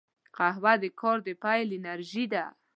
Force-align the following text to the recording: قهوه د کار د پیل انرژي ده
قهوه 0.37 0.73
د 0.81 0.85
کار 0.99 1.17
د 1.27 1.29
پیل 1.43 1.67
انرژي 1.79 2.25
ده 2.33 2.43